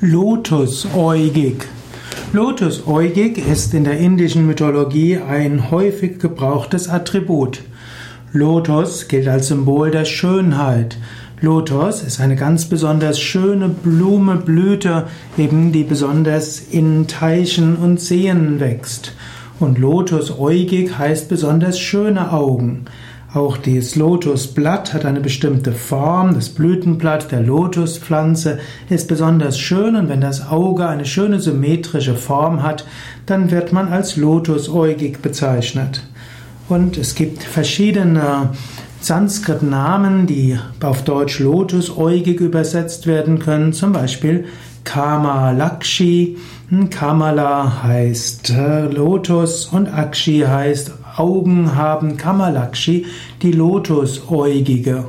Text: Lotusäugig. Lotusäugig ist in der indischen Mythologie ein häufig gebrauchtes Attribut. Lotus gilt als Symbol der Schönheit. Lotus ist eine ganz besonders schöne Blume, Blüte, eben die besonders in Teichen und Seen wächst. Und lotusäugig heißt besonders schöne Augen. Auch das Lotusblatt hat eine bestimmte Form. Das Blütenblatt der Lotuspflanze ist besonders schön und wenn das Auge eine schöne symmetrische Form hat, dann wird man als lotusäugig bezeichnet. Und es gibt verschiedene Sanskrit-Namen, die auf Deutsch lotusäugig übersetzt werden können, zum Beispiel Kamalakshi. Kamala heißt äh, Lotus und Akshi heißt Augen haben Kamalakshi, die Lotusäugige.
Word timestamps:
Lotusäugig. 0.00 1.64
Lotusäugig 2.32 3.36
ist 3.36 3.74
in 3.74 3.82
der 3.82 3.98
indischen 3.98 4.46
Mythologie 4.46 5.18
ein 5.18 5.72
häufig 5.72 6.20
gebrauchtes 6.20 6.88
Attribut. 6.88 7.62
Lotus 8.32 9.08
gilt 9.08 9.26
als 9.26 9.48
Symbol 9.48 9.90
der 9.90 10.04
Schönheit. 10.04 10.98
Lotus 11.40 12.04
ist 12.04 12.20
eine 12.20 12.36
ganz 12.36 12.66
besonders 12.66 13.18
schöne 13.18 13.68
Blume, 13.68 14.36
Blüte, 14.36 15.08
eben 15.36 15.72
die 15.72 15.82
besonders 15.82 16.60
in 16.60 17.08
Teichen 17.08 17.74
und 17.74 18.00
Seen 18.00 18.60
wächst. 18.60 19.14
Und 19.58 19.78
lotusäugig 19.78 20.96
heißt 20.96 21.28
besonders 21.28 21.80
schöne 21.80 22.30
Augen. 22.32 22.84
Auch 23.34 23.58
das 23.58 23.94
Lotusblatt 23.94 24.94
hat 24.94 25.04
eine 25.04 25.20
bestimmte 25.20 25.72
Form. 25.72 26.34
Das 26.34 26.48
Blütenblatt 26.48 27.30
der 27.30 27.42
Lotuspflanze 27.42 28.58
ist 28.88 29.06
besonders 29.06 29.58
schön 29.58 29.96
und 29.96 30.08
wenn 30.08 30.22
das 30.22 30.48
Auge 30.48 30.88
eine 30.88 31.04
schöne 31.04 31.38
symmetrische 31.38 32.14
Form 32.14 32.62
hat, 32.62 32.86
dann 33.26 33.50
wird 33.50 33.70
man 33.70 33.88
als 33.88 34.16
lotusäugig 34.16 35.18
bezeichnet. 35.18 36.02
Und 36.70 36.96
es 36.96 37.14
gibt 37.14 37.42
verschiedene 37.42 38.50
Sanskrit-Namen, 39.00 40.26
die 40.26 40.58
auf 40.82 41.04
Deutsch 41.04 41.38
lotusäugig 41.38 42.40
übersetzt 42.40 43.06
werden 43.06 43.38
können, 43.38 43.74
zum 43.74 43.92
Beispiel 43.92 44.46
Kamalakshi. 44.88 46.38
Kamala 46.88 47.82
heißt 47.82 48.50
äh, 48.50 48.86
Lotus 48.86 49.66
und 49.66 49.86
Akshi 49.86 50.40
heißt 50.40 50.92
Augen 51.16 51.74
haben 51.76 52.16
Kamalakshi, 52.16 53.04
die 53.42 53.52
Lotusäugige. 53.52 55.04